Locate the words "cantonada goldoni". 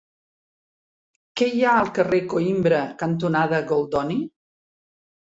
3.05-4.23